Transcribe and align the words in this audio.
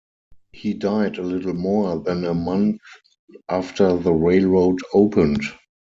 He 0.51 0.73
died 0.73 1.19
a 1.19 1.21
little 1.21 1.53
more 1.53 1.99
than 1.99 2.25
a 2.25 2.33
month 2.33 2.81
after 3.49 3.95
the 3.95 4.11
railroad 4.11 4.79
opened. 4.95 5.43